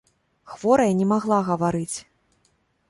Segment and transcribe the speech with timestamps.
[0.53, 1.97] Хворая не магла гаварыць.